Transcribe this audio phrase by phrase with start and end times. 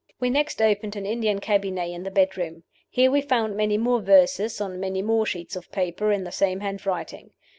[0.19, 2.63] "We next opened an Indian cabinet in the bedroom.
[2.89, 6.61] Here we found many more verses on many more sheets of paper in the same
[6.61, 7.33] hand writing.